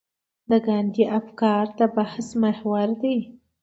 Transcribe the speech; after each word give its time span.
د 0.49 0.51
ګاندي 0.67 1.03
افکار 1.19 1.63
د 1.79 1.81
بحث 1.95 2.27
محور 2.41 2.89
دي. 3.01 3.17